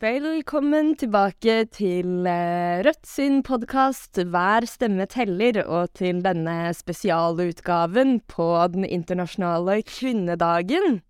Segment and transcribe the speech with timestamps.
[0.00, 8.46] Velkommen tilbake til eh, Rødt sin podkast Hver stemme teller, og til denne spesialutgaven på
[8.72, 11.02] den internasjonale kvinnedagen.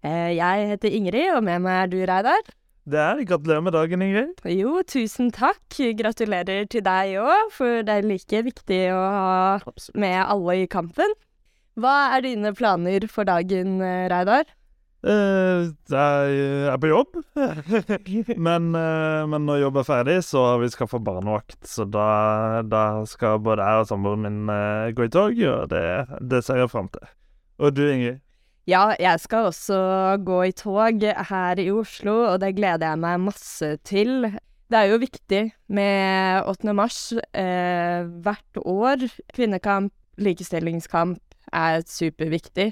[0.00, 2.48] Eh, Jeg heter Ingrid, og med meg er du, Reidar.
[2.88, 4.40] Det er Gratulerer med dagen, Ingrid.
[4.48, 5.60] Jo, tusen takk.
[6.00, 11.12] Gratulerer til deg òg, for det er like viktig å ha med alle i kampen.
[11.76, 14.48] Hva er dine planer for dagen, eh, Reidar?
[15.00, 17.20] Eh, jeg er på jobb.
[18.46, 21.62] men, eh, men når jobb er ferdig, så vi skaffa barnevakt.
[21.68, 25.86] Så da, da skal både jeg og samboeren min eh, gå i tog, og det,
[26.20, 27.08] det ser jeg fram til.
[27.60, 28.20] Og du, Ingrid?
[28.68, 29.78] Ja, jeg skal også
[30.22, 34.28] gå i tog her i Oslo, og det gleder jeg meg masse til.
[34.70, 35.40] Det er jo viktig
[35.74, 36.74] med 8.
[36.76, 37.00] mars
[37.34, 39.08] eh, hvert år.
[39.34, 39.90] Kvinnekamp,
[40.20, 41.18] likestillingskamp
[41.56, 42.68] er superviktig.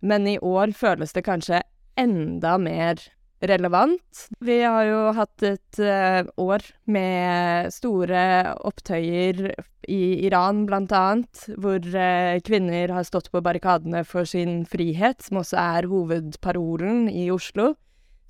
[0.00, 1.62] Men i år føles det kanskje
[2.00, 3.00] enda mer
[3.40, 4.26] relevant.
[4.40, 8.22] Vi har jo hatt et eh, år med store
[8.68, 9.52] opptøyer
[9.90, 15.40] i Iran, blant annet, hvor eh, kvinner har stått på barrikadene for sin frihet, som
[15.40, 17.72] også er hovedparolen i Oslo,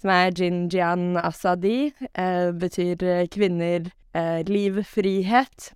[0.00, 3.90] som er Jinjian Asadi, eh, betyr kvinner,
[4.42, 5.68] liv, frihet,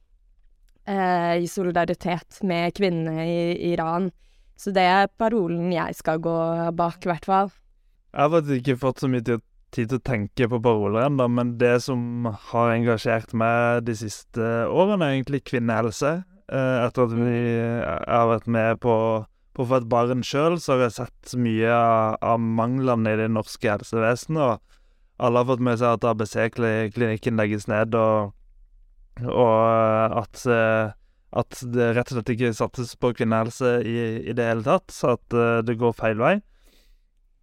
[0.90, 4.08] i solidaritet med kvinnene i Iran.
[4.56, 6.36] Så det er parolen jeg skal gå
[6.78, 7.50] bak, i hvert fall.
[8.14, 9.42] Jeg har faktisk ikke fått så mye tid,
[9.74, 15.02] til å tenke på paroler ennå, men det som har engasjert meg de siste årene,
[15.02, 16.20] er egentlig kvinnehelse.
[16.52, 18.94] Eh, etter at vi jeg har vært med på,
[19.56, 23.30] på å få et barn sjøl, så har jeg sett mye av, manglene i det
[23.34, 24.38] norske helsevesenet.
[24.44, 28.34] Og alle har fått med seg at ABC-klinikken legges ned, og,
[29.26, 30.94] og at eh,
[31.34, 33.94] at det rett og slett ikke satses på kvinnehelse i,
[34.30, 36.34] i det hele tatt, så at uh, det går feil vei.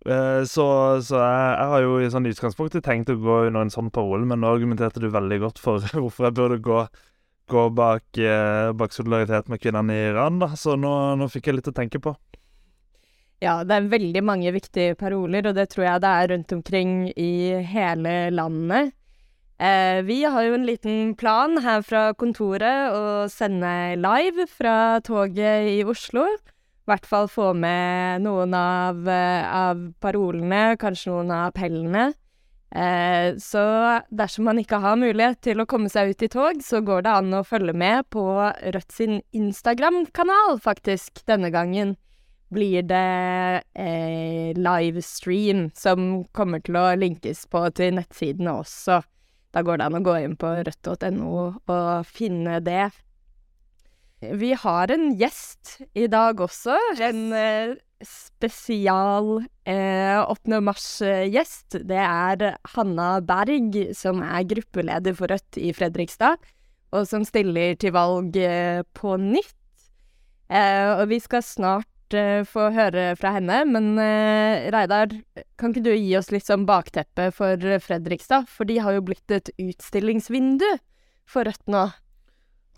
[0.07, 0.65] Uh, så,
[1.03, 4.25] så jeg, jeg, har jo i sånn utgangspunktet tenkt å gå under en sånn parole,
[4.25, 6.85] men nå argumenterte du veldig godt for hvorfor jeg burde gå,
[7.51, 10.53] gå bak, uh, bak, solidaritet med kvinnene i Iran, da.
[10.57, 12.15] Så nå, nå fikk jeg litt å tenke på.
[13.41, 16.91] Ja, det er veldig mange viktige paroler, og det tror jeg det er rundt omkring
[17.17, 17.31] i
[17.65, 18.93] hele landet.
[19.61, 25.67] Eh, vi har jo en liten plan her fra kontoret å sende live fra toget
[25.69, 26.23] i Oslo.
[26.25, 32.07] I hvert fall få med noen av, av parolene, kanskje noen av appellene.
[32.73, 33.61] Eh, så
[34.09, 37.13] dersom man ikke har mulighet til å komme seg ut i tog, så går det
[37.19, 41.99] an å følge med på Rødt sin Instagram-kanal, faktisk, denne gangen.
[42.49, 49.03] Blir det eh, livestream som kommer til å linkes på til nettsidene også.
[49.51, 51.31] Da går det an å gå inn på rødt.no
[51.69, 52.89] og finne det.
[54.21, 56.77] Vi har en gjest i dag også.
[57.01, 57.73] En eh,
[58.05, 60.61] spesial eh, 8.
[60.63, 61.81] mars-gjest.
[61.89, 66.37] Det er Hanna Berg, som er gruppeleder for Rødt i Fredrikstad,
[66.93, 69.57] og som stiller til valg eh, på nytt.
[70.51, 71.90] Eh, og vi skal snart
[72.49, 73.61] få høre fra henne.
[73.69, 75.13] Men uh, Reidar,
[75.59, 78.47] kan ikke du gi oss litt sånn bakteppe for Fredrikstad?
[78.51, 80.67] For de har jo blitt et utstillingsvindu
[81.29, 81.87] for Rødt nå.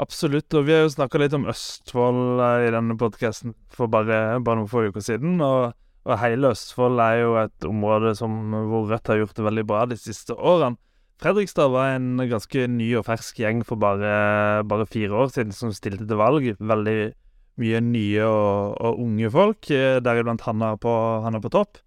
[0.01, 4.39] Absolutt, og vi har jo snakka litt om Østfold uh, i denne podkasten for bare,
[4.41, 5.37] bare, noen få uker siden.
[5.45, 5.75] Og,
[6.07, 8.33] og, hele Østfold er jo et område som,
[8.71, 10.79] hvor Rødt har gjort det veldig bra de siste årene.
[11.21, 15.71] Fredrikstad var en ganske ny og fersk gjeng for bare, bare fire år siden som
[15.71, 16.49] stilte til valg.
[16.59, 17.13] Veldig
[17.61, 20.93] mye nye og, og unge folk, deriblant han Hanna på,
[21.25, 21.81] Hanna på topp.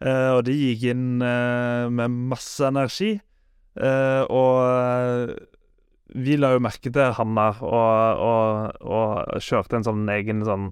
[0.00, 3.18] Eh, og de gikk inn eh, med masse energi.
[3.76, 5.34] Eh, og eh,
[6.16, 10.70] vi la jo merke til Hanna og, og, og kjørte en sånn egen sånn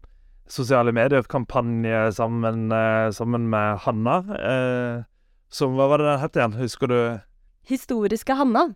[0.49, 4.19] sosiale medier-kampanje sammen, eh, sammen, med Hanna.
[5.53, 7.01] som, hva var det den het igjen, husker du?
[7.69, 8.71] Historiske Hanna.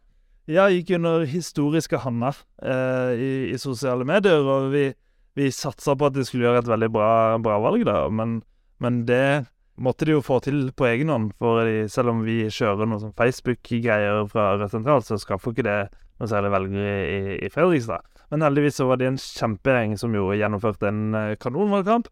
[0.51, 4.91] Ja, gikk under Historiske Hanna i, i sosiale medier, og vi
[5.39, 7.11] vi satsa på at de skulle gjøre et veldig bra,
[7.43, 8.41] bra valg, da, men,
[8.83, 9.49] men, det
[9.83, 11.33] måtte de jo få til på egen hånd.
[11.41, 15.67] For de, selv om vi kjører noe sånn Facebook-greier fra Rødt sentralt, så skaffer ikke
[15.67, 15.79] det
[16.21, 18.05] noe særlig velgere i, i Fredrikstad.
[18.33, 22.11] Men heldigvis så var det en kjempegjeng som jo gjennomførte en uh, kanonvalgkamp.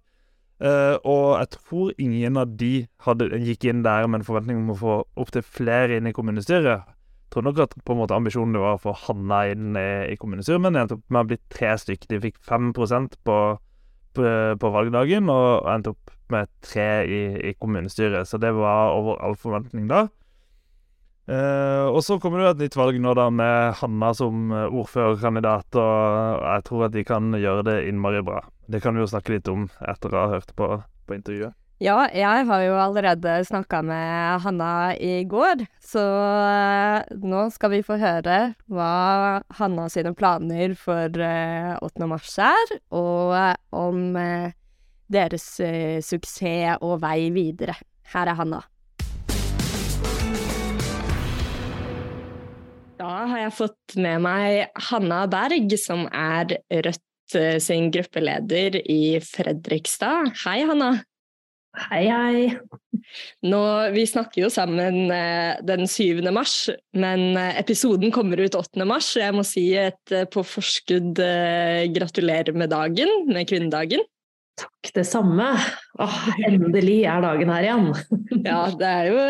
[0.61, 2.73] Uh, og jeg tror ingen av de
[3.07, 6.89] hadde, gikk inn der med en forventning om å få opptil flere inn i kommunestyret
[7.31, 10.63] tror nok at på en måte ambisjonen var å få Hanna inn i, i kommunestyret,
[10.65, 12.11] men endte opp med å bli tre stykker.
[12.11, 13.37] De fikk 5 på,
[14.17, 14.31] på,
[14.63, 18.29] på valgdagen, og endte opp med tre i, i, kommunestyret.
[18.29, 20.07] Så det var over all forventning da.
[21.31, 25.79] Eh, og så kommer det jo et nytt valg nå da med Hanna som ordførerkandidat,
[25.79, 28.43] og jeg tror at de kan gjøre det innmari bra.
[28.71, 30.75] Det kan vi jo snakke litt om etter å ha hørt på,
[31.07, 31.60] på intervjuet.
[31.81, 36.03] Ja, jeg har jo allerede snakka med Hanna i går, så
[36.45, 42.11] eh, nå skal vi få høre hva Hanna sine planer for 8.
[42.11, 43.33] mars er, og
[43.73, 44.13] om
[45.09, 45.49] deres
[46.05, 47.79] suksess og vei videre.
[48.13, 48.61] Her er Hanna.
[53.01, 57.07] Da har jeg fått med meg Hanna Berg, som er Rødt
[57.65, 60.35] sin gruppeleder i Fredrikstad.
[60.45, 60.99] Hei, Hanna.
[61.71, 62.47] Hei, hei.
[63.47, 63.61] Nå,
[63.95, 66.19] vi snakker jo sammen eh, den 7.
[66.35, 66.65] mars,
[66.99, 68.83] men eh, episoden kommer ut 8.
[68.89, 69.13] mars.
[69.19, 71.21] Jeg må si et eh, på forskudd
[71.95, 74.03] gratulerer med dagen, med kvinnedagen.
[74.61, 75.47] Takk, det samme.
[76.03, 76.17] Åh,
[76.49, 77.87] endelig er dagen her igjen.
[78.51, 79.21] ja, det er jo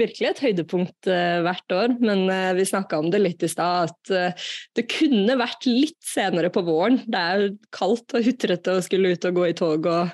[0.00, 1.08] virkelig et høydepunkt
[1.46, 2.26] hvert år, men
[2.58, 4.42] vi snakka om det litt i stad, at
[4.76, 6.98] det kunne vært litt senere på våren.
[7.06, 10.12] Det er kaldt og hutrete å skulle ut og gå i tog og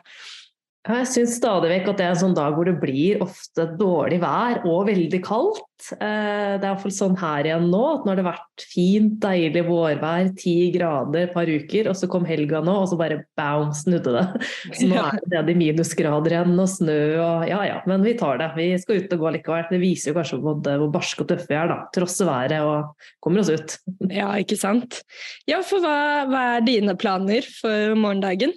[0.88, 4.17] jeg syns stadig vekk at det er en sånn dag hvor det blir ofte dårlig
[4.23, 5.67] vær og veldig kaldt.
[5.93, 9.65] Eh, det er iallfall sånn her igjen nå, at nå har det vært fint, deilig
[9.69, 13.75] vårvær, ti grader et par uker, og så kom helga nå, og så bare bam,
[13.77, 14.25] snudde det.
[14.79, 18.15] Så nå er det nede i minusgrader igjen og snø og ja ja, men vi
[18.19, 18.49] tar det.
[18.56, 19.69] Vi skal ut og gå likevel.
[19.69, 21.79] Det viser jo kanskje både hvor barske og tøffe vi er, da.
[21.93, 23.77] Trosser været og kommer oss ut.
[24.09, 25.03] Ja, ikke sant.
[25.50, 28.56] Ja, for hva, hva er dine planer for morgendagen?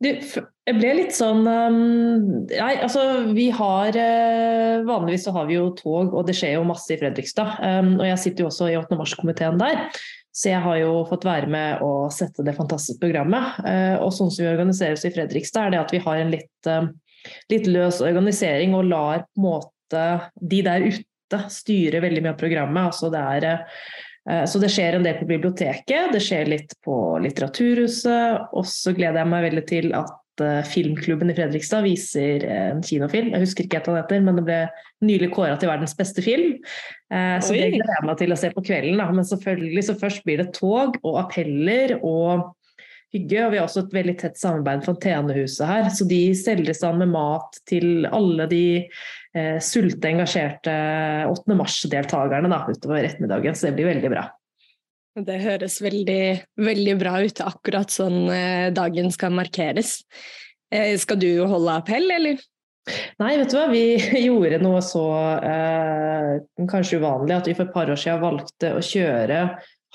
[0.00, 3.02] Du, jeg ble litt sånn um, Nei, altså
[3.36, 6.96] vi har uh, Vanligvis så har vi jo tog, og det skjer jo masse i
[7.00, 7.58] Fredrikstad.
[7.60, 8.96] Um, og jeg sitter jo også i 8.
[8.96, 9.84] mars-komiteen der.
[10.32, 13.60] Så jeg har jo fått være med å sette det fantastiske programmet.
[13.66, 16.32] Uh, og sånn som vi organiserer oss i Fredrikstad, er det at vi har en
[16.32, 16.88] litt, uh,
[17.52, 20.08] litt løs organisering og lar på en måte
[20.40, 22.88] de der ute styre veldig mye av programmet.
[22.88, 23.64] Altså det er Eh,
[24.28, 26.94] så det skjer en del på biblioteket, det skjer litt på
[27.24, 28.50] Litteraturhuset.
[28.52, 33.32] Og så gleder jeg meg veldig til at eh, Filmklubben i Fredrikstad viser en kinofilm.
[33.32, 34.60] Jeg husker ikke hva den heter, men det ble
[35.08, 36.58] nylig kåra til verdens beste film.
[37.08, 37.62] Eh, så Oi.
[37.62, 39.00] det gleder jeg meg til å se på kvelden.
[39.00, 39.08] Da.
[39.16, 42.50] Men selvfølgelig så først blir det tog og appeller og
[43.14, 43.44] hygge.
[43.44, 45.88] Og vi har også et veldig tett samarbeid med Fontenehuset her.
[45.94, 48.92] Så de selger i stand med mat til alle de eh,
[49.62, 50.72] sulte, engasjerte
[51.28, 51.56] 8.
[51.58, 53.54] mars-deltakerne utover ettermiddagen.
[53.54, 54.24] Så det blir veldig bra.
[55.26, 56.22] Det høres veldig,
[56.62, 60.02] veldig bra ut, akkurat sånn eh, dagen skal markeres.
[60.70, 62.38] Eh, skal du holde appell, eller?
[63.20, 63.66] Nei, vet du hva.
[63.72, 63.98] Vi
[64.28, 65.06] gjorde noe så
[65.42, 66.36] eh,
[66.70, 69.42] kanskje uvanlig at vi for et par år siden valgte å kjøre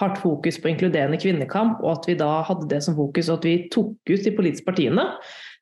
[0.01, 3.47] hardt fokus på inkluderende kvinnekamp, og at vi da hadde det som fokus, og at
[3.47, 5.06] vi tok ut de politiske partiene.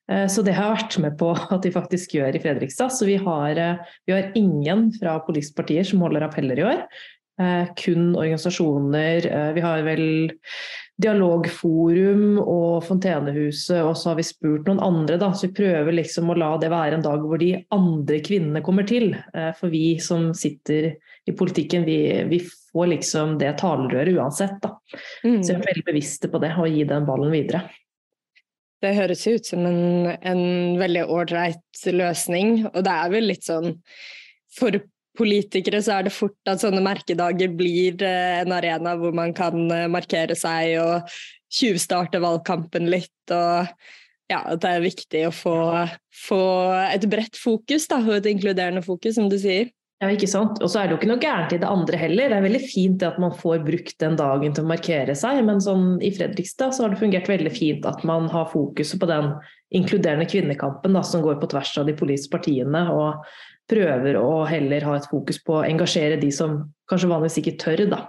[0.10, 2.94] Eh, så det har jeg vært med på at de faktisk gjør i Fredrikstad.
[2.94, 6.86] Så vi har, eh, vi har ingen fra politiske partier som holder appeller i år.
[7.42, 9.54] Eh, kun organisasjoner.
[9.56, 10.32] Vi har vel
[11.02, 15.18] Dialogforum og Fontenehuset, og så har vi spurt noen andre.
[15.18, 15.32] Da.
[15.34, 18.86] Så vi prøver liksom å la det være en dag hvor de andre kvinnene kommer
[18.86, 19.16] til.
[19.58, 20.92] For vi som sitter
[21.26, 21.98] i politikken, vi,
[22.30, 24.62] vi får liksom det talerøret uansett.
[24.62, 24.76] Da.
[25.26, 25.42] Mm.
[25.42, 27.64] Så jeg er veldig bevisste på det, å gi den ballen videre.
[28.82, 30.42] Det høres ut som en, en
[30.80, 33.76] veldig ålreit løsning, og det er vel litt sånn
[34.58, 34.80] For
[35.18, 39.68] politikere så er det fort at sånne merkedager blir eh, en arena hvor man kan
[39.72, 41.12] eh, markere seg og
[41.52, 43.68] tjuvstarte valgkampen litt, og
[44.32, 45.56] ja, at det er viktig å få,
[46.16, 46.42] få
[46.88, 49.70] et bredt fokus da, og et inkluderende fokus, som du sier.
[50.02, 50.58] Ja, ikke sant.
[50.66, 52.32] Og så er det jo ikke noe gærent i det andre heller.
[52.32, 55.62] Det er veldig fint at man får brukt den dagen til å markere seg, men
[55.62, 59.30] sånn i Fredrikstad så har det fungert veldig fint at man har fokuset på den
[59.78, 63.22] inkluderende kvinnekampen da, som går på tvers av de politiske partiene, og
[63.70, 66.58] prøver å heller ha et fokus på å engasjere de som
[66.90, 68.02] kanskje vanligvis ikke tør, da.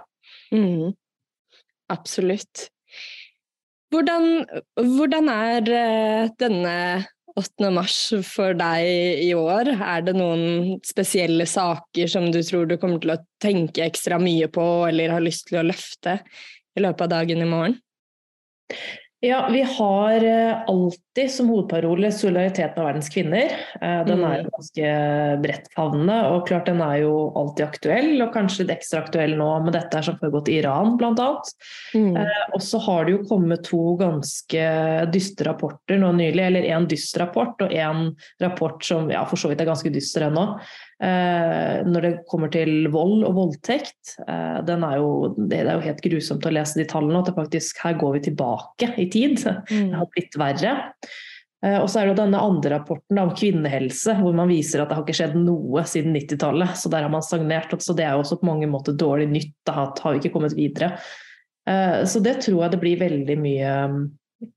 [0.49, 0.95] Mm.
[1.93, 2.71] Absolutt.
[3.93, 4.47] Hvordan,
[4.97, 6.77] hvordan er eh, denne
[7.39, 7.69] 8.
[7.73, 7.97] mars
[8.27, 9.71] for deg i år?
[9.73, 14.49] Er det noen spesielle saker som du tror du kommer til å tenke ekstra mye
[14.53, 16.19] på eller har lyst til å løfte
[16.77, 17.79] i løpet av dagen i morgen?
[19.23, 23.53] Ja, vi har eh, alltid som hovedparole 'solidaritet med verdens kvinner'.
[23.81, 24.49] Eh, den er mm.
[24.51, 24.89] ganske
[25.45, 29.47] bredt favnende, og klart den er jo alltid aktuell, og kanskje litt ekstra aktuell nå
[29.63, 31.29] med dette som foregått i Iran, bl.a.
[31.95, 32.17] Mm.
[32.19, 34.67] Eh, og så har det jo kommet to ganske
[35.15, 38.09] dystre rapporter nå nylig, eller én dyster rapport og én
[38.43, 40.49] rapport som ja, for så vidt er ganske dyster ennå.
[41.01, 44.15] Eh, når det kommer til vold og voldtekt.
[44.27, 47.81] Eh, er jo, det er jo helt grusomt å lese de tallene, at det faktisk
[47.83, 49.41] her går vi tilbake i tid.
[49.41, 49.91] Mm.
[49.91, 50.73] Det har blitt verre.
[51.65, 54.99] Eh, og så er det denne andre rapporten om kvinnehelse, hvor man viser at det
[54.99, 56.77] har ikke skjedd noe siden 90-tallet.
[56.79, 57.73] Så der har man stagnert.
[57.83, 59.55] Så det er jo også på mange måter dårlig nytt.
[59.67, 60.95] Da har vi ikke kommet videre.
[61.63, 63.75] Så det tror jeg det blir veldig mye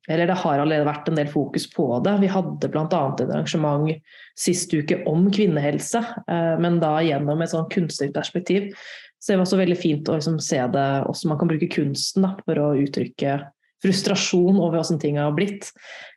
[0.09, 2.17] eller det har allerede vært en del fokus på det.
[2.23, 2.87] Vi hadde bl.a.
[2.87, 3.91] et arrangement
[4.39, 8.73] sist uke om kvinnehelse, eh, men da gjennom et sånn kunstig perspektiv.
[9.19, 12.27] Så det var også veldig fint å liksom se det også man kan bruke kunsten
[12.27, 13.39] da, for å uttrykke
[13.85, 15.71] frustrasjon over hvordan ting har blitt.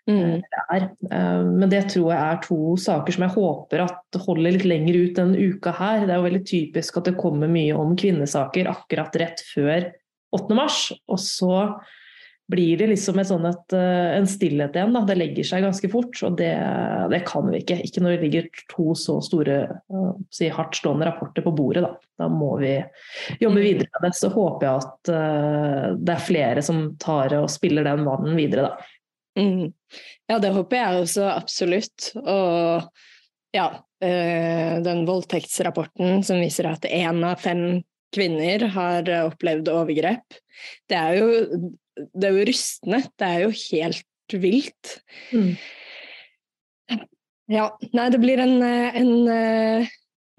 [0.10, 0.42] Mm.
[0.42, 0.80] Det
[1.12, 5.00] eh, men det tror jeg er to saker som jeg håper at holder litt lenger
[5.00, 6.06] ut denne uka her.
[6.06, 9.90] Det er jo veldig typisk at det kommer mye om kvinnesaker akkurat rett før
[10.36, 10.58] 8.
[10.58, 10.84] mars.
[11.10, 11.54] Og så
[12.50, 14.94] blir det liksom sånn et, eh, en stillhet igjen.
[14.96, 15.04] Da.
[15.06, 16.52] Det legger seg ganske fort, og det,
[17.12, 17.78] det, kan vi ikke.
[17.86, 19.58] Ikke når det ligger to så store
[19.94, 21.84] uh, si, hardtstående rapporter på bordet.
[21.86, 21.92] Da.
[22.24, 22.30] da.
[22.34, 22.72] må vi
[23.44, 24.16] jobbe videre med det.
[24.18, 28.72] Så håper jeg at uh, det er flere som tar og spiller den vannen videre,
[28.72, 28.96] da.
[29.40, 29.70] Mm.
[30.30, 32.08] Ja, det håper jeg også absolutt.
[32.24, 32.90] Og
[33.54, 37.84] ja, uh, den voldtektsrapporten som viser at én av fem
[38.16, 40.40] kvinner har opplevd overgrep.
[40.90, 41.70] Det er jo
[42.14, 43.02] det er jo rystende.
[43.20, 44.96] Det er jo helt vilt.
[45.34, 45.54] Mm.
[47.50, 47.70] Ja.
[47.98, 49.14] Nei, det blir en, en,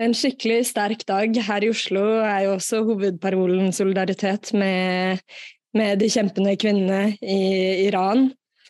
[0.00, 1.34] en, skikkelig sterk dag.
[1.46, 5.24] Her i Oslo er jo også hovedparolen solidaritet med,
[5.76, 7.40] med de kjempende kvinnene i
[7.88, 8.28] Iran.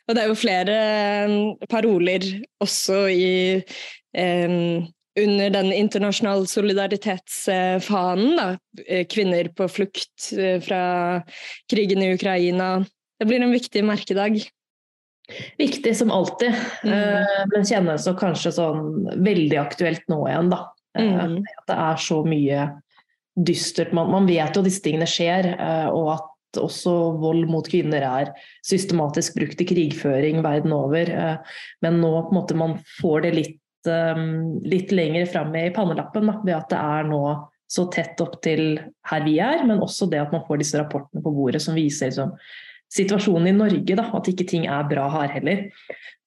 [0.09, 0.79] Og det er jo flere
[1.71, 2.25] paroler
[2.65, 3.61] også i
[4.19, 4.89] um,
[5.19, 11.23] under den internasjonale solidaritetsfanen, da, eh, kvinner på flukt eh, fra
[11.71, 12.85] krigen i Ukraina.
[13.19, 14.43] Det blir en viktig merkedag.
[15.59, 16.93] Viktig som alltid, mm.
[16.93, 20.65] Eh, men kjennes så kanskje sånn veldig aktuelt nå igjen, da.
[20.99, 21.37] Mm.
[21.59, 22.65] At det er så mye
[23.39, 23.93] dystert.
[23.95, 25.55] Man, man, vet jo at disse tingene skjer,
[25.95, 28.33] og at også vold mot kvinner er
[28.67, 31.13] systematisk brukt i krigføring verden over.
[31.87, 36.35] Men nå på en måte man får det litt litt lenger fram i pannelappen da,
[36.45, 37.23] ved at det er nå
[37.71, 41.23] så tett opp til her vi er, men også det at man får disse rapportene
[41.23, 42.33] på bordet som viser liksom,
[42.91, 45.69] situasjonen i Norge, da, at ikke ting er bra her heller.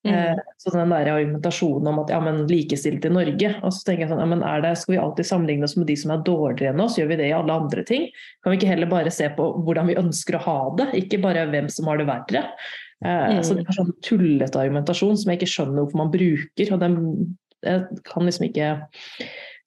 [0.08, 0.14] Mm.
[0.14, 4.06] Eh, så den der argumentasjonen om at ja, men likestilt i Norge, og så tenker
[4.06, 6.72] jeg sånn, ja, men det, Skal vi alltid sammenligne oss med de som er dårligere
[6.72, 6.98] enn oss?
[7.00, 8.10] Gjør vi det i alle andre ting?
[8.44, 11.48] Kan vi ikke heller bare se på hvordan vi ønsker å ha det, ikke bare
[11.52, 12.48] hvem som har det verre?
[13.04, 13.44] Eh, mm.
[13.44, 16.72] Så det er sånn tullete argumentasjon som jeg ikke skjønner hvorfor man bruker.
[16.72, 17.00] og den
[17.64, 18.70] jeg kan liksom ikke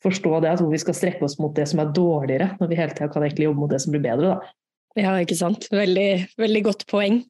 [0.05, 2.95] forstå det at vi skal strekke oss mot det som er dårligere, når vi hele
[2.95, 4.35] tida kan egentlig jobbe mot det som blir bedre.
[4.35, 4.57] Da.
[4.97, 5.69] Ja, ikke sant.
[5.73, 6.11] Veldig,
[6.41, 7.23] veldig godt poeng.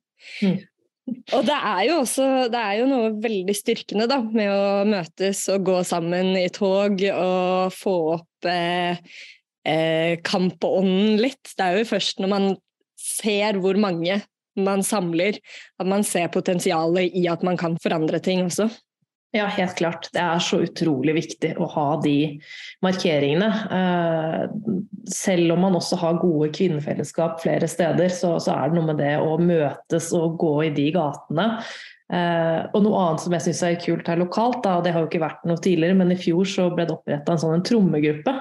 [0.42, 0.58] Mm.
[1.06, 5.44] Og det er jo også det er jo noe veldig styrkende da, med å møtes
[5.54, 8.99] og gå sammen i tog og få opp eh,
[9.66, 11.54] eh, kampånden litt.
[11.54, 12.49] Det er jo først når man
[12.99, 14.18] ser hvor mange
[14.56, 15.38] man samler,
[15.78, 18.70] at man ser potensialet i at man kan forandre ting også.
[19.37, 20.09] Ja, helt klart.
[20.14, 22.38] Det er så utrolig viktig å ha de
[22.85, 23.49] markeringene.
[23.78, 24.45] Eh,
[25.12, 29.02] selv om man også har gode kvinnefellesskap flere steder, så, så er det noe med
[29.02, 31.50] det å møtes og gå i de gatene.
[32.06, 35.02] Eh, og noe annet som jeg syns er kult her lokalt, da, og det har
[35.02, 37.66] jo ikke vært noe tidligere, men i fjor så ble det oppretta en sånn en
[37.66, 38.34] trommegruppe.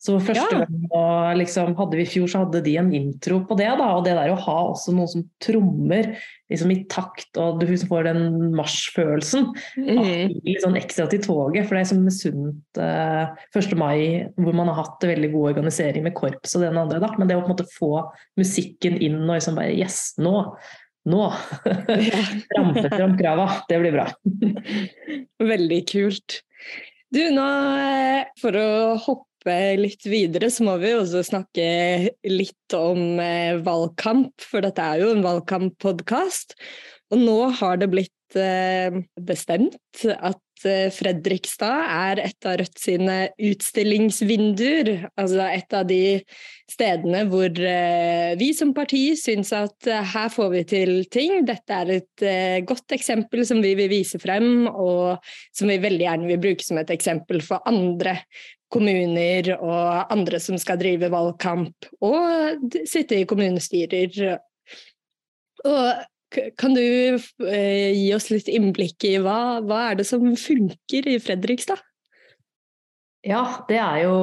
[0.00, 0.64] Så for første ja.
[0.64, 3.68] gang liksom, hadde vi i fjor, så hadde de en intro på det.
[3.76, 6.14] da, Og det der å ha også noen som trommer
[6.50, 8.22] liksom i takt, og du liksom får den
[8.56, 9.50] marsjfølelsen.
[9.76, 10.32] Mm.
[10.48, 13.76] Litt sånn ekstra til toget, for det er som sunt uh, 1.
[13.78, 17.04] mai, hvor man har hatt veldig god organisering med korps og det ene andre.
[17.04, 17.92] da, Men det å på en måte få
[18.40, 20.48] musikken inn og liksom bare Yes, nå!
[21.08, 21.32] Nå!
[22.52, 23.48] Trampe fram krava.
[23.68, 24.06] Det blir bra.
[25.40, 26.40] Veldig kult.
[27.10, 27.46] Du, nå
[27.80, 28.68] eh, for å
[29.00, 31.64] hoppe litt videre, så må vi også snakke
[32.28, 36.54] litt om eh, valgkamp, for dette er jo en valgkamppodkast.
[37.10, 43.16] Og nå har det blitt bestemt at eh, Fredrikstad er et av Rødt sine
[43.50, 44.92] utstillingsvinduer.
[45.20, 46.20] Altså et av de
[46.70, 51.40] stedene hvor eh, vi som parti syns at her får vi til ting.
[51.48, 52.28] Dette er et
[52.68, 55.20] godt eksempel som vi vil vise frem, og
[55.56, 58.18] som vi veldig gjerne vil bruke som et eksempel for andre
[58.70, 64.38] kommuner og andre som skal drive valgkamp, og sitte i kommunestyrer.
[65.66, 71.08] Og kan du eh, gi oss litt innblikk i hva, hva er det som funker
[71.10, 71.82] i Fredrikstad?
[73.20, 74.14] Ja, det er jo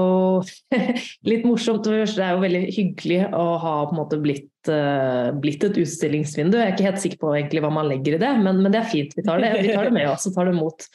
[1.30, 1.86] litt morsomt.
[1.86, 3.74] Det er jo veldig hyggelig å ha
[4.18, 6.58] blitt, uh, blitt et utstillingsvindu.
[6.58, 8.90] Jeg er ikke helt sikker på hva man legger i det, men, men, det er
[8.90, 9.14] fint.
[9.14, 10.88] Vi tar det, vi tar det med oss og tar det imot.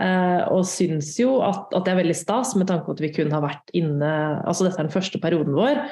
[0.00, 3.12] Uh, og syns jo at, at, det er veldig stas med tanke på at vi
[3.18, 4.14] kun har vært inne
[4.48, 5.84] Altså dette er den første perioden vår.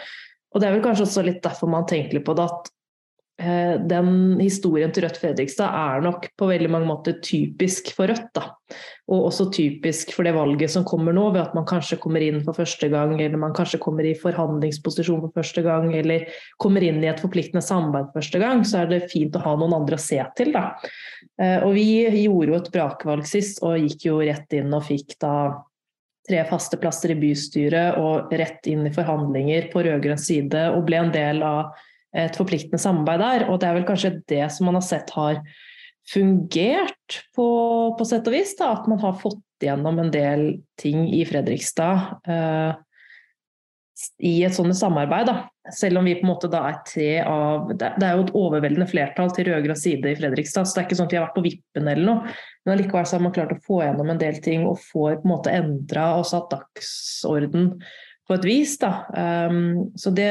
[0.55, 2.78] Og det er vel kanskje også litt derfor man tenker på det at Eh,
[3.39, 8.33] den historien til Rødt Fredrikstad er nok på veldig mange måter typisk for Rødt.
[8.35, 8.49] Da.
[9.09, 12.43] Og også typisk for det valget som kommer nå, ved at man kanskje kommer inn
[12.45, 16.27] for første gang, eller man kanskje kommer i forhandlingsposisjon for første gang, eller
[16.59, 19.55] kommer inn i et forpliktende samarbeid for første gang, så er det fint å ha
[19.61, 20.53] noen andre å se til.
[20.57, 20.67] Da.
[21.41, 21.89] Eh, og vi
[22.25, 25.35] gjorde jo et brakvalg sist, og gikk jo rett inn og fikk da
[26.29, 31.01] tre faste plasser i bystyret og rett inn i forhandlinger på rød-grønn side, og ble
[31.01, 31.73] en del av
[32.17, 33.47] et forpliktende samarbeid der.
[33.49, 35.43] Og det er vel kanskje det som man har sett har
[36.09, 37.49] fungert på,
[37.99, 38.55] på sett og vis.
[38.59, 40.45] Da, at man har fått igjennom en del
[40.81, 42.77] ting i Fredrikstad eh,
[44.25, 45.29] i et sånt samarbeid.
[45.29, 45.73] Da.
[45.75, 48.87] Selv om vi på en måte da er tre av Det er jo et overveldende
[48.89, 51.39] flertall til rød-grønn side i Fredrikstad, så det er ikke sånn at vi har vært
[51.39, 52.37] på vippen eller noe.
[52.65, 55.35] Men allikevel har man klart å få gjennom en del ting og får på en
[55.35, 57.73] måte endra og satt dagsorden
[58.29, 58.77] på et vis.
[58.81, 58.93] Da.
[59.51, 60.31] Um, så det,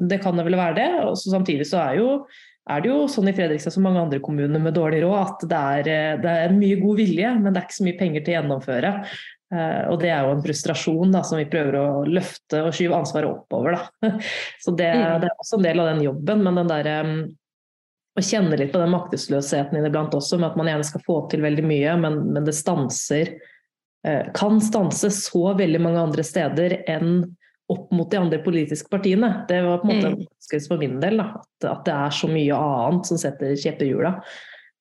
[0.00, 0.90] det, kan det vel være det.
[1.06, 2.10] Og samtidig så er, jo,
[2.68, 5.64] er, det jo sånn i Fredrikstad som mange andre kommuner med dårlig råd at det
[5.72, 8.34] er, eh, det er, mye god vilje, men det er ikke så mye penger til
[8.34, 8.94] å gjennomføre.
[9.48, 12.98] Uh, og det er jo en frustrasjon da, som vi prøver å løfte og skyve
[12.98, 13.78] ansvaret oppover.
[13.78, 14.10] Da.
[14.64, 15.22] Så det, mm.
[15.22, 17.20] det, er også en del av den jobben, men den derre um,
[18.18, 21.46] å kjenne litt på den maktesløsheten iblant også, med at man gjerne skal få til
[21.46, 23.36] veldig mye, men, men det stanser
[24.34, 27.24] kan stanse så veldig mange andre steder enn
[27.68, 29.44] opp mot de andre politiske partiene.
[29.48, 30.68] Det var på en måte mm.
[30.68, 33.90] for min del, da, at, at, det er så mye annet som setter kjepper i
[33.90, 34.14] hjula.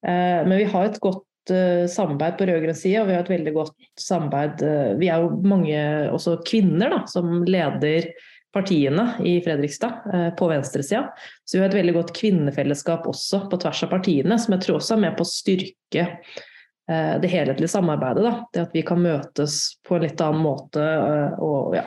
[0.08, 3.36] Eh, men vi har et godt eh, samarbeid på rød-grønn side, og vi har et
[3.36, 4.66] veldig godt samarbeid
[5.02, 5.84] Vi er jo mange
[6.16, 8.12] også kvinner da, som leder
[8.56, 11.10] partiene i Fredrikstad på venstresida.
[11.46, 14.80] Så vi har et veldig godt kvinnefellesskap også på tvers av partiene, som jeg tror
[14.80, 16.54] også er med på å styrke Eh,
[17.22, 18.24] det helhetlige samarbeidet.
[18.24, 18.34] Da.
[18.54, 20.84] Det at vi kan møtes på en litt annen måte.
[20.84, 21.84] Eh, og, ja.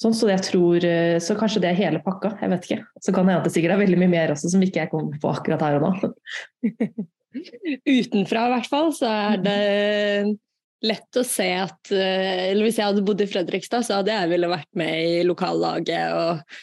[0.00, 2.36] sånn, så tror, eh, så kanskje det er hele pakka.
[2.40, 2.80] Jeg vet ikke.
[3.00, 5.20] Så kan det hende det sikkert er veldig mye mer også som ikke jeg kommer
[5.20, 6.14] på akkurat her og nå.
[7.84, 9.60] Utenfra i hvert fall så er det
[10.86, 14.48] lett å se at eller Hvis jeg hadde bodd i Fredrikstad, så hadde jeg ville
[14.48, 16.56] vært med i lokallaget og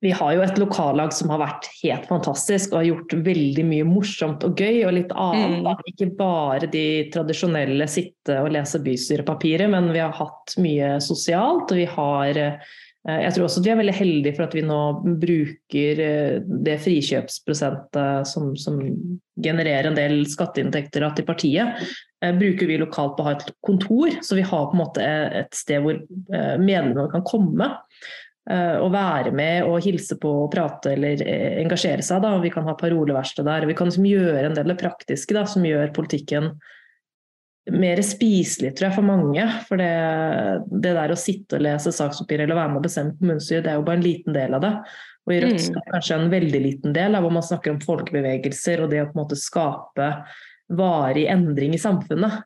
[0.00, 3.86] vi har jo et lokallag som har vært helt fantastisk og har gjort veldig mye
[3.88, 5.60] morsomt og gøy og litt annet.
[5.60, 5.90] Mm.
[5.92, 11.68] Ikke bare de tradisjonelle sitte og lese bystyrepapiret, men vi har hatt mye sosialt.
[11.68, 12.78] Og vi har eh,
[13.10, 14.80] Jeg tror også at vi er veldig heldige for at vi nå
[15.20, 18.80] bruker eh, det frikjøpsprosentet som, som
[19.36, 21.76] genererer en del skatteinntekter til partiet.
[22.24, 25.12] Eh, bruker vi lokalt på å ha et kontor, så vi har på en måte
[25.44, 26.00] et sted hvor
[26.32, 27.74] medlemmene kan komme.
[28.48, 32.22] Eh, å være med og hilse på og prate eller eh, engasjere seg.
[32.24, 32.32] Da.
[32.40, 33.66] Vi kan ha paroleverksted der.
[33.68, 36.54] Vi kan liksom gjøre en del av det praktiske da, som gjør politikken
[37.70, 39.44] mer spiselig tror jeg, for mange.
[39.68, 39.92] For det,
[40.72, 43.78] det der å sitte og lese saksoppgjør eller være med og bestemme kommunestyret, det er
[43.78, 44.72] jo bare en liten del av det.
[45.28, 45.76] Og i Rødt mm.
[45.76, 49.14] er kanskje en veldig liten del, hvor man snakker om folkebevegelser og det å på
[49.18, 50.10] en måte skape
[50.80, 52.40] varig endring i samfunnet.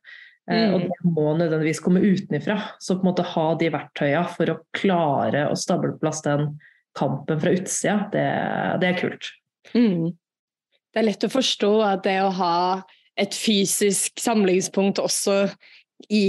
[0.50, 0.74] Mm.
[0.74, 2.58] Og det må nødvendigvis komme utenfra.
[2.82, 6.50] Så på en måte ha de verktøyene for å klare å stable på plass den
[6.94, 8.26] kampen fra utsida, det,
[8.82, 9.30] det er kult.
[9.74, 10.12] Mm.
[10.94, 12.58] Det er lett å forstå at det å ha
[13.18, 15.46] et fysisk samlingspunkt også
[16.10, 16.26] i,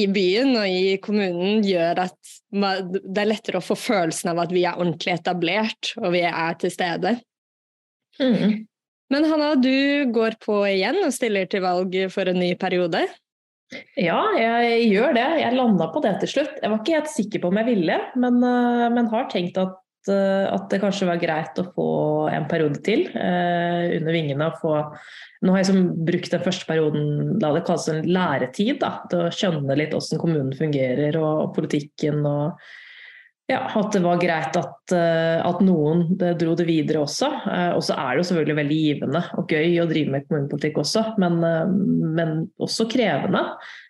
[0.00, 4.54] i, byen og i kommunen gjør at det er lettere å få følelsen av at
[4.54, 7.18] vi er ordentlig etablert og vi er til stede.
[8.18, 8.64] Mm.
[9.12, 13.04] Men Hanna, du går på igjen og stiller til valg for en ny periode.
[14.00, 15.26] Ja, jeg gjør det.
[15.42, 16.56] Jeg landa på det til slutt.
[16.62, 19.76] Jeg var ikke helt sikker på om jeg ville, men, eh, men har tenkt at,
[20.08, 21.88] eh, at, det kanskje var greit å få
[22.32, 24.50] en periode til eh, under vingene.
[24.62, 24.74] Få,
[25.44, 29.26] nå har jeg som brukt den første perioden la det kalles en læretid, da, til
[29.26, 32.24] å skjønne litt hvordan kommunen fungerer og, og politikken.
[32.24, 32.56] og
[33.48, 37.30] ja, at det var greit at, eh, at noen dro det videre også.
[37.48, 40.80] Eh, og så er det jo selvfølgelig veldig givende og gøy å drive med kommunepolitikk
[40.82, 41.72] også, men, eh,
[42.18, 43.46] men også krevende.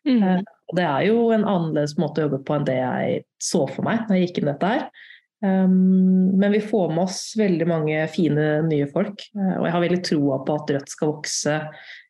[0.07, 0.47] Mm.
[0.79, 4.05] Det er jo en annerledes måte å jobbe på enn det jeg så for meg
[4.07, 4.91] da jeg gikk inn dette her.
[5.39, 10.39] Men vi får med oss veldig mange fine nye folk, og jeg har veldig troa
[10.43, 11.55] på at Rødt skal vokse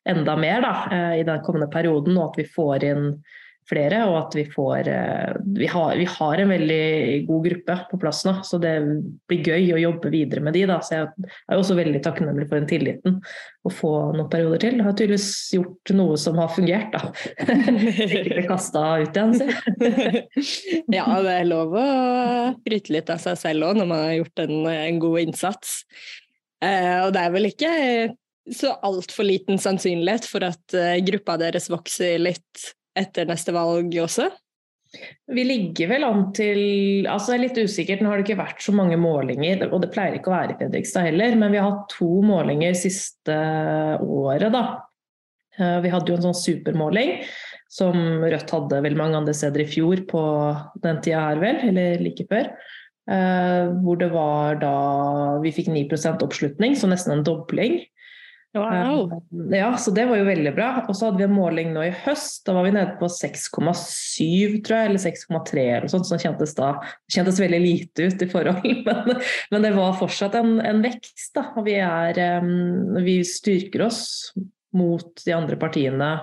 [0.09, 0.71] enda mer da,
[1.13, 3.05] i den kommende perioden, og at vi får inn
[3.69, 6.83] flere, og at vi får eh, vi har, vi har, en veldig
[7.27, 8.73] god gruppe på plass nå, så det
[9.29, 10.65] blir gøy å jobbe videre med de.
[10.69, 10.79] Da.
[10.85, 13.19] Så jeg er også veldig takknemlig for den tilliten
[13.65, 14.79] å få noen perioder til.
[14.79, 17.11] Jeg har tydeligvis gjort noe som har fungert, da.
[18.05, 20.55] Ikke bli kasta ut igjen, si.
[20.97, 21.89] ja, det er lov å
[22.61, 25.77] skryte litt av seg selv òg når man har gjort en, en god innsats.
[26.63, 27.75] Eh, og det er vel ikke
[28.55, 34.29] så altfor liten sannsynlighet for at uh, gruppa deres vokser litt etter neste valg også?
[35.29, 38.63] Vi ligger vel an til altså Det er litt usikkert, nå har det ikke vært
[38.65, 41.69] så mange målinger, og det pleier ikke å være i Fredrikstad heller, men vi har
[41.69, 43.37] hatt to målinger siste
[44.01, 44.63] året, da.
[45.59, 47.19] Eh, vi hadde jo en sånn supermåling
[47.69, 50.23] som Rødt hadde vel mange andre steder i fjor på
[50.81, 52.49] den tida her, vel, eller like før.
[53.09, 54.73] Uh, hvor det var da
[55.41, 57.79] vi fikk 9% oppslutning, så nesten en dobling.
[58.57, 59.11] Wow.
[59.29, 60.69] Uh, ja, så det var jo veldig bra.
[60.87, 62.41] Og så hadde vi en måling nå i høst.
[62.47, 66.09] Da var vi nede på 6,7, tror jeg, eller 6,3 eller sånt.
[66.09, 69.97] Så det kjentes da det kjentes veldig lite ut i forhold, men, men det var
[70.01, 71.31] fortsatt en, en vekst.
[71.37, 71.49] da.
[71.65, 74.03] Vi, er, um, vi styrker oss
[74.77, 76.13] mot de andre partiene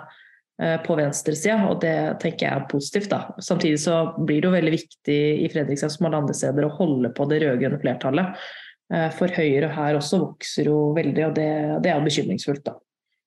[0.62, 3.11] Eh, på venstresida, og det tenker jeg er positivt.
[3.11, 3.35] da.
[3.45, 7.11] Samtidig så blir det jo veldig viktig i Fredrikstad som alle andre steder å holde
[7.12, 8.47] på det rød-grønne flertallet.
[8.94, 11.49] Eh, for Høyre her også vokser jo veldig, og det,
[11.85, 12.77] det er bekymringsfullt, da.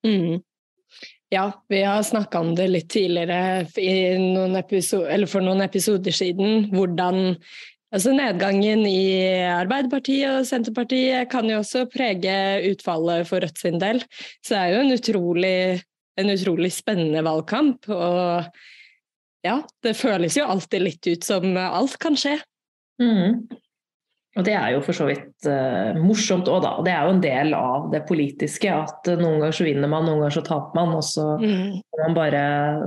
[0.07, 0.39] Mm.
[1.29, 3.67] Ja, vi har snakka om det litt tidligere
[4.17, 4.55] noen
[5.29, 6.71] for noen episoder siden.
[6.73, 7.35] Hvordan
[7.93, 9.03] altså nedgangen i
[9.45, 12.33] Arbeiderpartiet og Senterpartiet kan jo også prege
[12.71, 14.01] utfallet for Rødt sin del.
[14.41, 15.59] Så det er jo en utrolig
[16.19, 17.89] en utrolig spennende valgkamp.
[17.93, 18.49] Og
[19.45, 22.37] ja, det føles jo alltid litt ut som alt kan skje.
[23.01, 23.45] Mm.
[24.37, 26.73] Og det er jo for så vidt uh, morsomt òg, da.
[26.77, 28.69] Og det er jo en del av det politiske.
[28.69, 30.93] At uh, noen ganger så vinner man, noen ganger så taper man.
[30.99, 31.63] Og så mm.
[31.81, 32.43] må man bare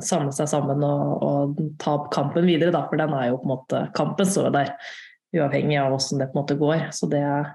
[0.07, 2.85] samle seg sammen og, og ta opp kampen videre, da.
[2.87, 4.74] For den er jo på en måte Kampen står der.
[5.33, 6.87] Uavhengig av åssen det på en måte går.
[6.94, 7.55] Så det er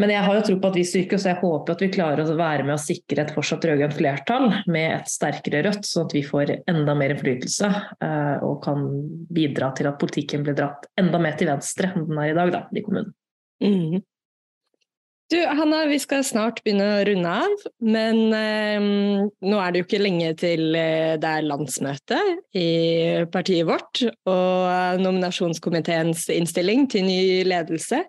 [0.00, 2.28] men jeg har jo tro på at vi styrker, så jeg håper at vi klarer
[2.28, 6.16] å være med å sikre et fortsatt rød-grønt flertall med et sterkere Rødt, sånn at
[6.16, 7.70] vi får enda mer innflytelse
[8.04, 8.84] eh, og kan
[9.32, 12.52] bidra til at politikken blir dratt enda mer til venstre enn den er i dag
[12.52, 13.14] da, i kommunen.
[13.64, 14.04] Mm.
[15.26, 18.84] Du, Hanna, vi skal snart begynne å runde av, men eh,
[19.26, 22.20] nå er det jo ikke lenge til eh, det er landsmøte
[22.54, 22.68] i
[23.32, 24.04] partiet vårt.
[24.30, 28.04] Og nominasjonskomiteens innstilling til ny ledelse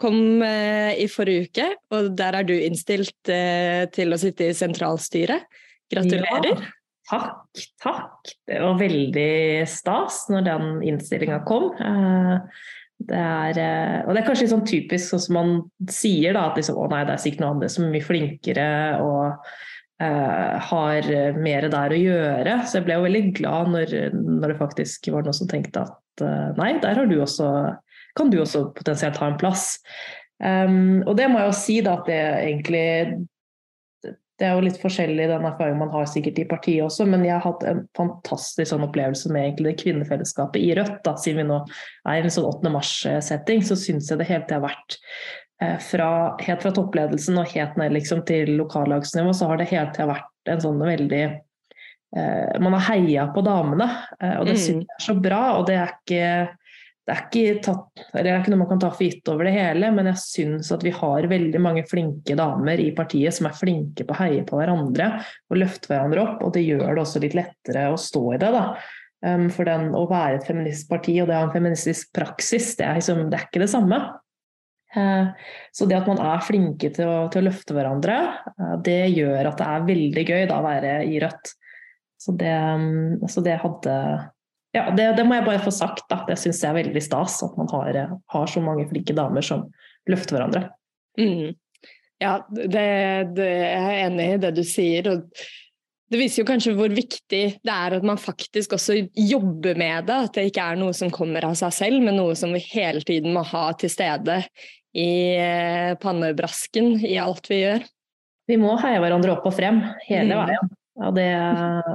[0.00, 4.56] kom eh, i forrige uke, og der er du innstilt eh, til å sitte i
[4.56, 5.50] sentralstyret.
[5.90, 6.54] Gratulerer.
[7.10, 8.36] Ja, takk, takk.
[8.46, 9.32] Det var veldig
[9.66, 11.72] stas når den innstillinga kom.
[11.74, 12.62] Eh,
[13.08, 15.52] det er, eh, og det er kanskje litt sånn typisk sånn som man
[15.88, 18.68] sier, da, at liksom, å nei, det er sikkert noen andre som er mye flinkere
[19.00, 19.50] og
[20.04, 21.08] uh, har
[21.40, 22.56] mer der å gjøre.
[22.68, 26.24] Så jeg ble jo veldig glad når, når det faktisk var noen som tenkte at
[26.24, 27.50] uh, nei, der du også,
[28.20, 29.70] kan du også potensielt ha en plass.
[30.40, 32.86] Um, og det må jeg jo si da, at det egentlig
[34.40, 37.34] det er jo litt forskjellig den erfaringen man har sikkert i partiet også, men jeg
[37.36, 40.96] har hatt en fantastisk sånn opplevelse med egentlig det kvinnefellesskapet i Rødt.
[41.04, 41.58] Da, siden vi nå
[42.08, 42.72] er i en sånn 8.
[42.72, 44.96] mars-setting, så syns jeg det hele tida har vært
[45.60, 46.08] eh, fra,
[46.40, 50.54] helt fra toppledelsen og helt ned liksom, til lokallagsnivå, så har det hele tida vært
[50.54, 53.90] en sånn veldig eh, Man har heia på damene,
[54.22, 54.62] eh, og det mm.
[54.64, 55.42] syns jeg er så bra.
[55.58, 56.32] og det er ikke
[57.10, 59.54] det er, ikke tatt, det er ikke noe man kan ta for gitt over det
[59.56, 63.56] hele, men jeg syns at vi har veldig mange flinke damer i partiet som er
[63.58, 65.08] flinke på å heie på hverandre
[65.50, 68.52] og løfte hverandre opp, og det gjør det også litt lettere å stå i det.
[68.54, 68.64] da.
[69.26, 72.72] Um, for den, å være et feministisk parti og det å ha en feministisk praksis,
[72.78, 74.00] det er, liksom, det er ikke det samme.
[74.94, 75.34] Uh,
[75.74, 78.20] så det at man er flinke til å, til å løfte hverandre,
[78.54, 81.56] uh, det gjør at det er veldig gøy da, å være i Rødt.
[82.20, 83.96] Så det, um, så det hadde
[84.76, 86.04] ja, det, det, må jeg bare få sagt.
[86.10, 86.20] da.
[86.28, 87.40] Det syns jeg er veldig stas.
[87.46, 87.98] At man har,
[88.34, 89.66] har, så mange flinke damer som
[90.10, 90.68] løfter hverandre.
[91.18, 91.56] Mm.
[92.20, 92.84] Ja, det,
[93.34, 95.10] det, jeg er enig i det du sier.
[95.10, 95.26] og
[96.10, 100.18] det viser jo kanskje hvor viktig det er at man faktisk også jobber med det.
[100.26, 103.02] At det ikke er noe som kommer av seg selv, men noe som vi hele
[103.06, 104.40] tiden må ha til stede
[104.90, 107.86] i eh, pannebrasken i alt vi gjør.
[108.50, 110.40] Vi må heie hverandre opp og frem hele mm.
[110.42, 110.72] veien.
[110.98, 111.30] Og det,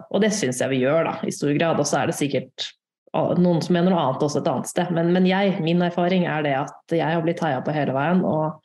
[0.10, 1.79] og det syns jeg vi gjør, da, i stor grad.
[1.81, 2.69] Og så er det sikkert
[3.15, 4.91] noen som mener noe annet også et annet sted.
[4.95, 8.23] Men, men jeg, min erfaring er det at jeg har blitt heia på hele veien
[8.27, 8.58] og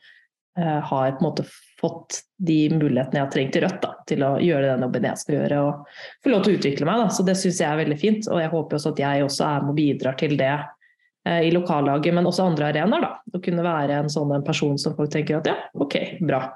[0.58, 1.46] uh, har på en måte
[1.80, 5.22] fått de mulighetene jeg har trengt i Rødt da, til å gjøre den jobben jeg
[5.22, 7.04] skal gjøre og få lov til å utvikle meg.
[7.04, 7.14] Da.
[7.14, 8.28] Så det syns jeg er veldig fint.
[8.28, 11.54] Og jeg håper også at jeg også er med og bidrar til det uh, i
[11.54, 13.06] lokallaget, men også andre arenaer.
[13.06, 13.14] da.
[13.38, 16.48] Å kunne være en sånn en person som folk tenker at ja, OK, bra.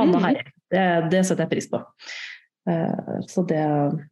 [0.00, 0.28] Hanna mm.
[0.30, 0.52] heier.
[0.72, 1.82] Det, det setter jeg pris på.
[2.70, 3.64] Eh, så det,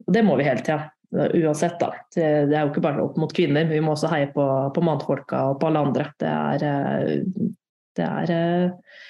[0.07, 0.91] det må vi hele tida.
[1.11, 1.91] Uansett, da.
[2.15, 5.49] Det, er jo ikke bare opp mot kvinner, vi må også heie på, på mannfolka
[5.51, 6.07] og på alle andre.
[6.23, 7.49] Det er, eh,
[7.99, 9.01] det er eh,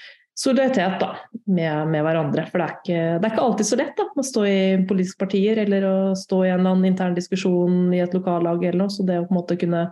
[0.40, 1.10] solidaritet da,
[1.44, 2.46] med, med, hverandre.
[2.48, 5.26] For det er, ikke, det er, ikke, alltid så lett da, å stå i politiske
[5.26, 8.94] partier eller å stå i en eller annen intern diskusjon i et lokallag eller noe.
[8.94, 9.84] Så det å på en måte kunne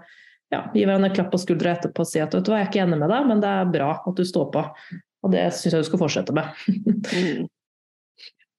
[0.48, 2.70] ja, gi hverandre en klapp på skuldra etterpå og si at vet du hva, jeg
[2.70, 4.64] er ikke enig med deg, men det er bra at du står på.
[5.26, 6.56] Og det syns jeg du skal fortsette med.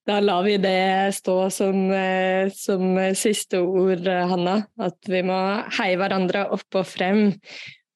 [0.09, 4.55] Da lar vi det stå som, eh, som siste ord, Hanna.
[4.81, 5.37] At vi må
[5.77, 7.27] heie hverandre opp og frem.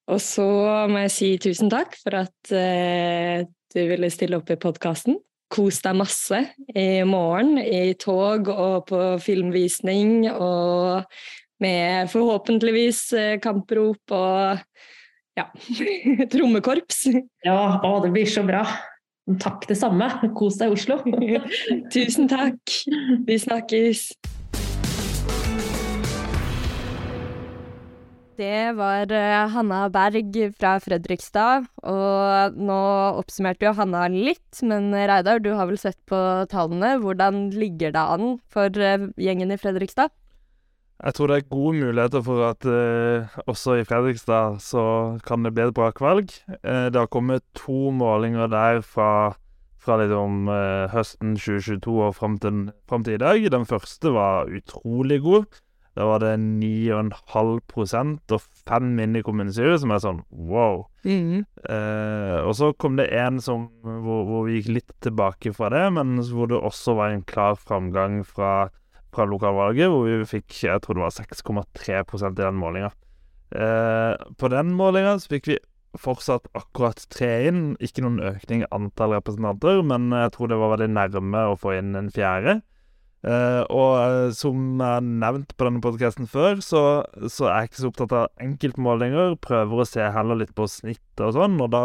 [0.06, 0.46] Og så
[0.86, 3.42] må jeg si tusen takk for at uh,
[3.74, 5.16] du ville stille opp i podkasten.
[5.50, 6.38] Kos deg masse
[6.70, 11.08] i morgen, i tog og på filmvisning og
[11.64, 15.46] med forhåpentligvis eh, kamprop og ja,
[16.32, 17.06] trommekorps.
[17.46, 18.66] Ja, å, det blir så bra.
[19.24, 20.04] Takk, det samme.
[20.36, 20.98] Kos deg i Oslo.
[21.94, 22.74] Tusen takk.
[23.24, 24.10] Vi snakkes.
[28.34, 31.70] Det var eh, Hanna Berg fra Fredrikstad.
[31.88, 32.80] Og nå
[33.22, 36.18] oppsummerte jo Hanna litt, men Reidar, du har vel sett på
[36.50, 36.98] tallene.
[37.00, 40.12] Hvordan ligger det an for eh, gjengen i Fredrikstad?
[41.02, 44.84] Jeg tror det er gode muligheter for at eh, også i Fredrikstad så
[45.26, 46.30] kan det bli et brakvalg.
[46.62, 49.34] Eh, det har kommet to målinger der fra,
[49.82, 53.50] fra liksom, eh, høsten 2022 og fram til, fram til, i dag.
[53.50, 55.60] Den første var utrolig god.
[55.94, 60.82] Da var det 9,5 og fem inn i kommunestyret, som er sånn wow.
[61.06, 61.44] Mm.
[61.70, 65.84] Eh, og så kom det en som, hvor, hvor, vi gikk litt tilbake fra det,
[65.94, 68.72] men hvor det også var en klar framgang fra,
[69.14, 72.90] fra lokalvalget, hvor vi fikk jeg tror det var 6,3% i den målinga.
[73.54, 75.58] Eh, på den målinga så fikk vi
[76.00, 77.64] fortsatt akkurat tre inn.
[77.82, 81.76] Ikke noen økning i antall representanter, men jeg tror det var veldig nærme å få
[81.78, 82.60] inn en fjerde.
[83.24, 86.82] Eh, og uh, som jeg har nevnt på denne podkasten før, så,
[87.24, 89.38] så, er jeg ikke så opptatt av enkeltmålinger.
[89.44, 91.84] Prøver å se heller litt på snittet og sånn, og da,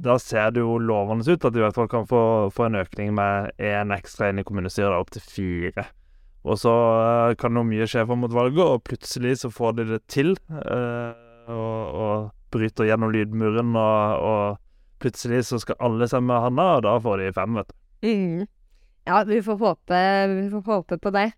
[0.00, 2.22] da, ser det jo lovende ut at de i hvert fall kan få,
[2.54, 5.90] få en økning med én ekstra inn i kommunestyret, opp til fire.
[6.42, 9.88] Og så uh, kan jo mye skje fram mot valget, og plutselig så får de
[9.92, 10.34] det til.
[10.62, 11.76] Og,
[12.06, 17.22] og, bryter gjennom lydmuren, og, og plutselig så skal alle stemme Hanna, og da får
[17.22, 17.78] de fem, vet du.
[18.02, 18.42] Mm.
[19.08, 20.02] Ja, vi får håpe,
[20.34, 21.30] vi får håpe på det.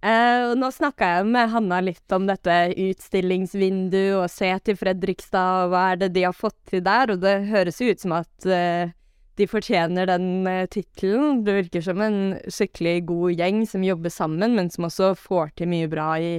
[0.00, 5.74] Eh, nå snakka jeg med Hanna litt om dette utstillingsvinduet og se til Fredrikstad, og
[5.74, 7.12] hva er det de har fått til der?
[7.12, 8.94] Og det høres jo ut som at eh,
[9.40, 11.42] de fortjener den eh, tittelen.
[11.46, 15.70] Det virker som en skikkelig god gjeng som jobber sammen, men som også får til
[15.72, 16.34] mye bra i,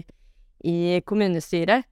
[0.67, 1.87] i kommunestyret.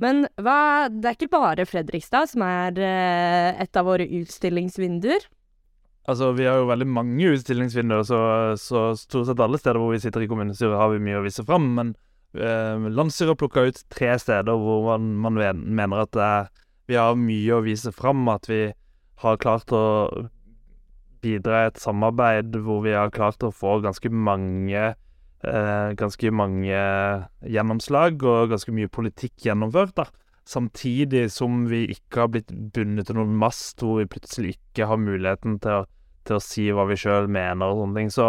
[0.00, 5.26] Men hva, det er ikke bare Fredrikstad som er eh, et av våre utstillingsvinduer.
[6.08, 8.20] Altså, Vi har jo veldig mange utstillingsvinduer, så,
[8.58, 11.44] så, stort sett alle steder hvor vi sitter i kommunestyret, har vi mye å vise
[11.46, 11.68] fram.
[11.76, 11.92] Men
[12.34, 16.50] eh, landsstyret har plukka ut tre steder hvor man, man mener at eh,
[16.90, 18.24] vi har mye å vise fram.
[18.32, 18.64] At vi
[19.20, 19.84] har klart å
[21.22, 26.80] bidra i et samarbeid hvor vi har klart å få ganske mange eh, Ganske mange
[27.48, 29.96] gjennomslag og ganske mye politikk gjennomført.
[29.96, 30.10] da
[30.50, 34.98] samtidig som vi ikke har blitt bundet til noen mast hvor vi plutselig ikke har
[34.98, 35.88] muligheten til å
[36.26, 38.12] til å si hva vi sjøl mener og sånne ting.
[38.12, 38.28] Så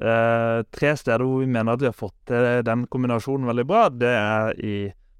[0.00, 3.86] eh, tre steder hvor vi mener at vi har fått til den kombinasjonen veldig bra,
[3.92, 4.74] det er i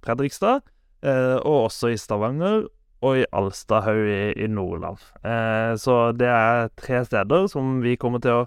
[0.05, 0.65] Fredrikstad,
[1.05, 2.67] eh, og også i Stavanger,
[3.05, 5.03] og i Alstahaug i, i Nordland.
[5.23, 8.47] Eh, så det er tre steder som vi kommer til å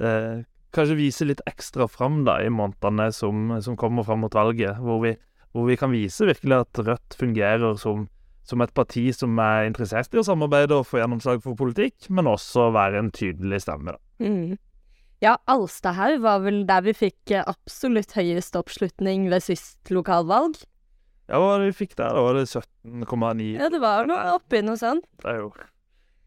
[0.00, 4.80] eh, kanskje vise litt ekstra fram da, i månedene som, som kommer fram mot valget,
[4.80, 5.16] hvor vi,
[5.52, 8.08] hvor vi kan vise virkelig at Rødt fungerer som
[8.50, 12.30] som et parti som er interessert i å samarbeide og få gjennomslag for politikk, men
[12.30, 14.26] også være en tydelig stemme, da.
[14.26, 14.58] Mm.
[15.20, 20.56] Ja, Alstahaug var vel der vi fikk absolutt høyest oppslutning ved sist lokalvalg.
[21.30, 22.16] Ja, hva var det vi fikk der?
[22.16, 25.04] Da var det 17,9 Ja, det var noe oppi noe sånt.
[25.22, 25.52] Det er jo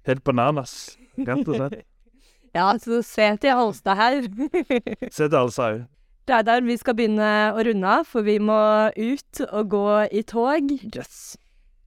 [0.08, 0.76] helt bananas,
[1.20, 1.82] rett og slett.
[2.58, 4.30] ja, så se til Alstahaug.
[5.18, 5.84] se til Alstahaug.
[6.24, 8.60] Det er der vi skal begynne å runde av, for vi må
[8.96, 10.72] ut og gå i tog.
[10.96, 11.36] Yes.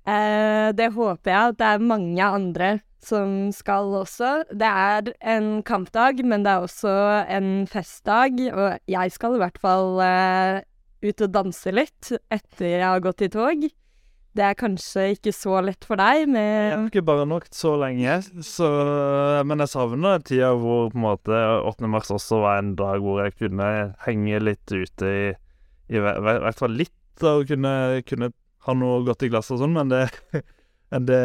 [0.05, 2.70] Eh, det håper jeg at det er mange andre
[3.07, 4.42] som skal også.
[4.52, 6.92] Det er en kampdag, men det er også
[7.33, 10.61] en festdag, og jeg skal i hvert fall eh,
[11.04, 13.66] ut og danse litt etter jeg har gått i tog.
[14.37, 17.72] Det er kanskje ikke så lett for deg med Jeg har ikke bare nok så
[17.80, 18.68] lenge, så,
[19.48, 21.38] men jeg savner tida hvor på en måte
[21.70, 21.88] 8.
[21.88, 23.70] mars også var en dag hvor jeg kunne
[24.04, 25.30] henge litt ute i,
[25.88, 26.92] i, hvert fall litt,
[27.24, 27.72] og kunne,
[28.04, 28.28] kunne
[28.66, 30.02] ha noe godt i glasset og sånn, men det,
[31.09, 31.22] det,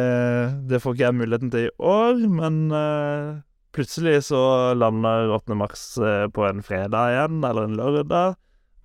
[0.69, 2.21] det, får ikke jeg muligheten til i år.
[2.31, 3.41] Men uh,
[3.75, 4.41] plutselig så
[4.77, 5.57] lander 8.
[5.59, 8.39] mars uh, på en fredag igjen, eller en lørdag.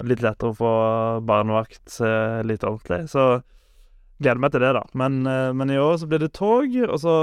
[0.05, 0.73] Litt lettere å få
[1.25, 3.07] barnevakt uh, litt ordentlig.
[3.13, 3.41] Så
[4.21, 4.83] gleder meg til det, da.
[4.97, 7.17] Men, men, i år så blir det tog, og så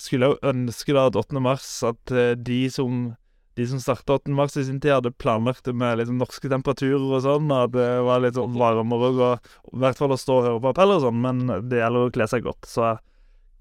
[0.00, 1.40] skulle jeg jo ønske da at 8.
[1.44, 3.10] mars at de som
[3.54, 4.30] de som starta 8.
[4.34, 7.88] mars i sin tid, hadde planlagt det med liksom norske temperaturer og sånn, at det
[8.02, 11.06] var litt sånn varmere og i hvert fall å stå og høre på appeller og
[11.06, 12.66] sånn, men det gjelder å kle seg godt.
[12.66, 12.96] Så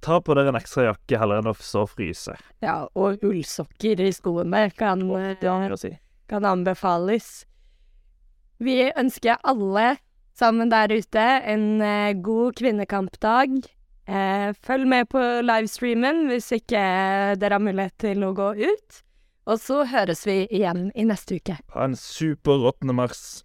[0.03, 2.35] ta på dere en ekstra jakke heller enn å så fryse.
[2.65, 5.37] Ja, og ullsokker i skoene kan, eh,
[6.27, 7.45] kan anbefales.
[8.63, 9.97] Vi ønsker alle
[10.37, 13.57] sammen der ute en eh, god kvinnekampdag.
[14.07, 16.83] Eh, følg med på livestreamen hvis ikke
[17.39, 19.01] dere har mulighet til å gå ut.
[19.43, 21.59] Og så høres vi igjen i neste uke.
[21.75, 22.95] Ha en super 8.
[22.95, 23.43] mars.